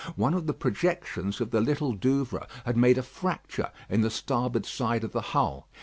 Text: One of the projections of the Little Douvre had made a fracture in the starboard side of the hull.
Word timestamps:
One 0.15 0.33
of 0.33 0.47
the 0.47 0.53
projections 0.55 1.39
of 1.41 1.51
the 1.51 1.61
Little 1.61 1.93
Douvre 1.93 2.47
had 2.65 2.75
made 2.75 2.97
a 2.97 3.03
fracture 3.03 3.69
in 3.87 4.01
the 4.01 4.09
starboard 4.09 4.65
side 4.65 5.03
of 5.03 5.11
the 5.11 5.21
hull. 5.37 5.67